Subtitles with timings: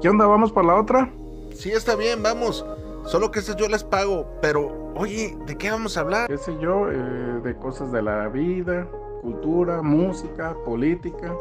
[0.00, 0.26] ¿Qué onda?
[0.26, 1.10] ¿Vamos por la otra?
[1.54, 2.64] Sí, está bien, vamos.
[3.04, 4.28] Solo que esas yo les pago.
[4.40, 6.28] Pero, oye, ¿de qué vamos a hablar?
[6.28, 6.88] ¿Qué sé yo?
[6.88, 8.86] Eh, de cosas de la vida,
[9.22, 11.34] cultura, música, política.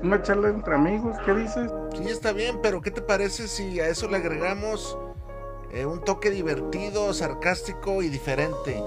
[0.00, 1.72] Una charla entre amigos, ¿qué dices?
[1.96, 4.96] Sí, está bien, pero ¿qué te parece si a eso le agregamos
[5.72, 8.80] eh, un toque divertido, sarcástico y diferente?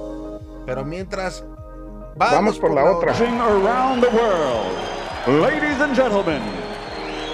[0.66, 1.44] Pero mientras...
[2.16, 3.14] Vamos, por, la, otra.
[3.14, 5.42] Around the world.
[5.42, 6.42] Ladies and gentlemen,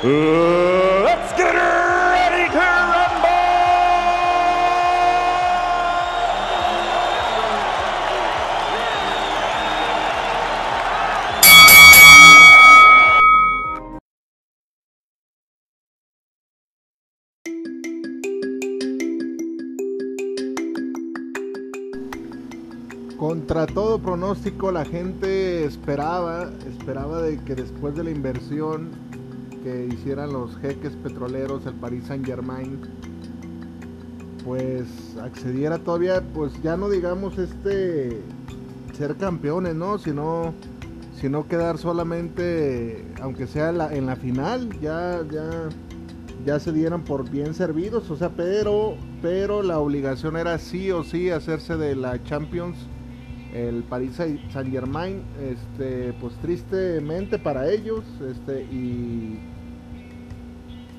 [0.03, 2.75] let's get ready to!
[23.17, 28.91] Contra todo pronóstico, la gente esperaba, esperaba de que después de la inversión
[29.65, 32.79] que hicieran los jeques petroleros, el Paris Saint Germain,
[34.43, 38.21] pues accediera todavía, pues ya no digamos este
[38.95, 39.97] ser campeones, ¿no?
[39.97, 40.53] Sino,
[41.19, 45.49] sino quedar solamente, aunque sea la, en la final, ya, ya,
[46.45, 51.03] ya se dieran por bien servidos, o sea, pero, pero la obligación era sí o
[51.03, 52.77] sí hacerse de la Champions
[53.51, 59.39] el Paris Saint Germain, este, pues tristemente para ellos, este, y,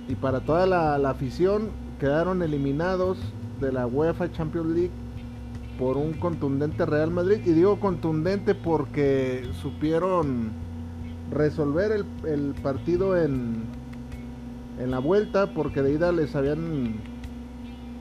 [0.09, 3.19] y para toda la, la, afición, quedaron eliminados
[3.61, 4.91] de la UEFA Champions League
[5.79, 7.41] por un contundente Real Madrid.
[7.45, 10.53] Y digo contundente porque supieron
[11.31, 13.65] resolver el, el partido en,
[14.79, 17.01] en la vuelta, porque de ida les habían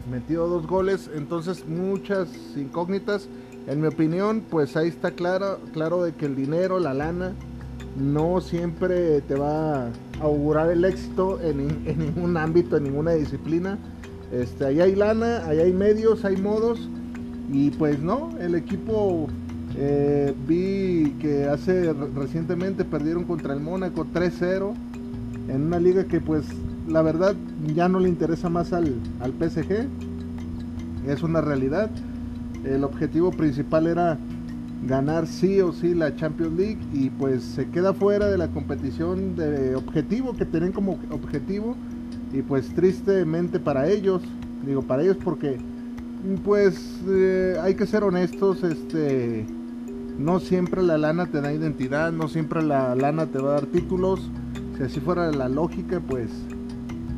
[0.09, 3.27] metido dos goles, entonces muchas incógnitas
[3.67, 7.33] en mi opinión, pues ahí está claro, claro de que el dinero, la lana,
[7.97, 9.89] no siempre te va
[10.21, 13.77] augurar el éxito en, ningún ámbito, en ninguna disciplina.
[14.31, 16.89] Este, ahí hay lana, ahí hay medios, hay modos.
[17.51, 19.27] Y pues no, el equipo
[19.77, 24.73] eh, vi que hace recientemente perdieron contra el Mónaco 3-0
[25.49, 26.45] en una liga que pues
[26.87, 27.35] la verdad
[27.73, 29.87] ya no le interesa más al, al PSG.
[31.07, 31.91] Es una realidad
[32.65, 34.17] el objetivo principal era
[34.83, 39.35] ganar sí o sí la Champions League y pues se queda fuera de la competición
[39.35, 41.75] de objetivo que tienen como objetivo
[42.33, 44.21] y pues tristemente para ellos,
[44.65, 45.57] digo para ellos porque
[46.43, 49.45] pues eh, hay que ser honestos, este
[50.17, 53.65] no siempre la lana te da identidad, no siempre la lana te va a dar
[53.65, 54.29] títulos,
[54.77, 56.29] si así fuera la lógica pues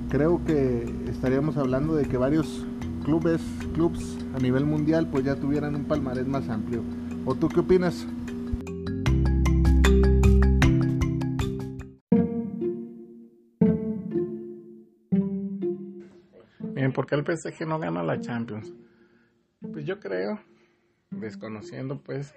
[0.09, 2.66] creo que estaríamos hablando de que varios
[3.03, 3.41] clubes,
[3.74, 6.81] clubs a nivel mundial pues ya tuvieran un palmarés más amplio.
[7.29, 8.07] ¿O tú qué opinas?
[16.73, 18.73] Bien, ¿por qué el PSG no gana la Champions?
[19.59, 20.39] Pues yo creo,
[21.11, 22.33] desconociendo pues,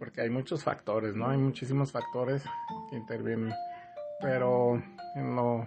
[0.00, 1.28] porque hay muchos factores, ¿no?
[1.28, 2.42] Hay muchísimos factores
[2.90, 3.52] que intervienen.
[4.20, 4.82] Pero
[5.14, 5.64] en lo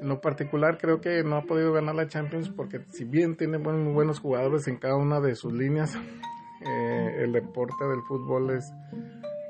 [0.00, 3.58] en lo particular creo que no ha podido ganar la Champions porque si bien tiene
[3.58, 5.96] muy buenos jugadores en cada una de sus líneas,
[6.68, 8.72] eh, el deporte del fútbol es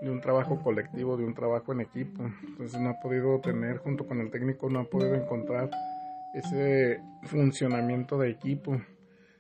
[0.01, 2.23] de un trabajo colectivo, de un trabajo en equipo.
[2.47, 5.71] Entonces no ha podido tener, junto con el técnico, no ha podido encontrar
[6.35, 8.81] ese funcionamiento de equipo.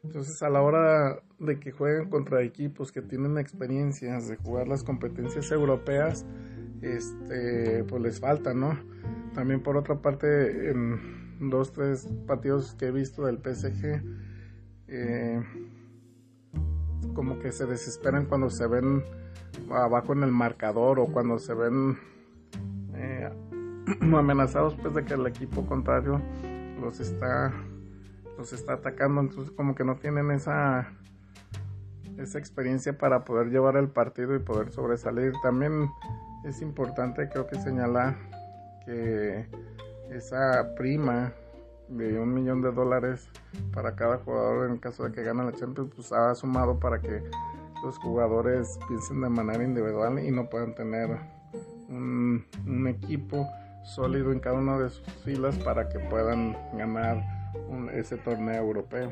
[0.02, 4.82] Entonces a la hora de que jueguen contra equipos que tienen experiencias de jugar las
[4.82, 6.26] competencias europeas,
[6.82, 8.78] este, pues les falta, ¿no?
[9.34, 14.02] También por otra parte, en dos, tres partidos que he visto del PSG,
[14.88, 15.42] eh,
[17.18, 19.02] como que se desesperan cuando se ven
[19.72, 21.98] abajo en el marcador o cuando se ven
[22.94, 23.28] eh,
[24.16, 26.22] amenazados pues de que el equipo contrario
[26.80, 27.52] los está
[28.38, 29.20] los está atacando.
[29.20, 30.92] Entonces como que no tienen esa
[32.18, 35.32] esa experiencia para poder llevar el partido y poder sobresalir.
[35.42, 35.90] También
[36.44, 38.16] es importante creo que señalar
[38.86, 39.44] que
[40.10, 41.32] esa prima
[41.88, 43.28] de un millón de dólares
[43.72, 47.22] para cada jugador en caso de que gane la Champions, pues ha sumado para que
[47.82, 51.16] los jugadores piensen de manera individual y no puedan tener
[51.88, 52.44] un,
[52.88, 53.46] equipo
[53.84, 57.22] sólido en cada una de sus filas para que puedan ganar
[57.94, 59.10] ese torneo europeo.